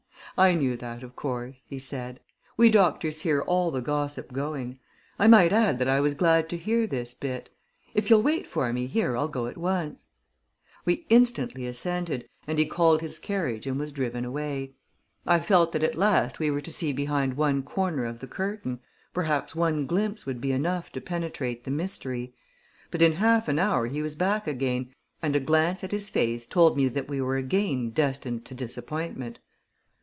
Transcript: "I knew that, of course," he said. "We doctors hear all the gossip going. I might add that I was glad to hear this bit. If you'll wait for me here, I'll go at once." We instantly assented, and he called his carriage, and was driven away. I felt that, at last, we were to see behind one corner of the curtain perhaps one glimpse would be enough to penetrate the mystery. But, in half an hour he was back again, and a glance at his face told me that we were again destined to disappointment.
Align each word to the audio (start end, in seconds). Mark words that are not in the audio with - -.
"I 0.37 0.55
knew 0.55 0.77
that, 0.77 1.03
of 1.03 1.15
course," 1.17 1.67
he 1.69 1.77
said. 1.77 2.21
"We 2.55 2.71
doctors 2.71 3.21
hear 3.21 3.41
all 3.41 3.69
the 3.69 3.81
gossip 3.81 4.31
going. 4.31 4.79
I 5.19 5.27
might 5.27 5.51
add 5.51 5.77
that 5.79 5.89
I 5.89 5.99
was 5.99 6.13
glad 6.13 6.47
to 6.49 6.57
hear 6.57 6.87
this 6.87 7.13
bit. 7.13 7.49
If 7.93 8.09
you'll 8.09 8.21
wait 8.23 8.47
for 8.47 8.71
me 8.71 8.87
here, 8.87 9.17
I'll 9.17 9.27
go 9.27 9.47
at 9.47 9.57
once." 9.57 10.07
We 10.85 11.05
instantly 11.09 11.67
assented, 11.67 12.27
and 12.47 12.57
he 12.57 12.65
called 12.65 13.01
his 13.01 13.19
carriage, 13.19 13.67
and 13.67 13.77
was 13.77 13.91
driven 13.91 14.23
away. 14.23 14.73
I 15.27 15.41
felt 15.41 15.73
that, 15.73 15.83
at 15.83 15.95
last, 15.95 16.39
we 16.39 16.49
were 16.49 16.61
to 16.61 16.71
see 16.71 16.93
behind 16.93 17.35
one 17.35 17.61
corner 17.61 18.05
of 18.05 18.19
the 18.21 18.27
curtain 18.27 18.79
perhaps 19.13 19.53
one 19.53 19.85
glimpse 19.85 20.25
would 20.25 20.39
be 20.39 20.53
enough 20.53 20.93
to 20.93 21.01
penetrate 21.01 21.65
the 21.65 21.71
mystery. 21.71 22.33
But, 22.89 23.01
in 23.01 23.11
half 23.11 23.49
an 23.49 23.59
hour 23.59 23.85
he 23.87 24.01
was 24.01 24.15
back 24.15 24.47
again, 24.47 24.93
and 25.21 25.35
a 25.35 25.41
glance 25.41 25.83
at 25.83 25.91
his 25.91 26.07
face 26.07 26.47
told 26.47 26.77
me 26.77 26.87
that 26.87 27.09
we 27.09 27.19
were 27.19 27.35
again 27.37 27.89
destined 27.91 28.45
to 28.45 28.55
disappointment. 28.55 29.37